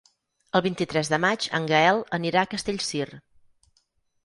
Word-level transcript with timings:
El 0.59 0.63
vint-i-tres 0.67 1.11
de 1.15 1.19
maig 1.25 1.45
en 1.59 1.69
Gaël 1.73 2.03
anirà 2.19 2.43
a 2.47 2.51
Castellcir. 2.57 3.09